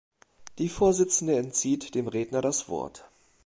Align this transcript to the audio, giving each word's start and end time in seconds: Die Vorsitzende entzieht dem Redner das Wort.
Die 0.57 0.67
Vorsitzende 0.67 1.35
entzieht 1.37 1.93
dem 1.93 2.07
Redner 2.07 2.41
das 2.41 2.67
Wort. 2.67 3.07